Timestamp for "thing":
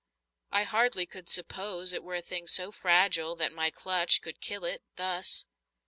2.23-2.47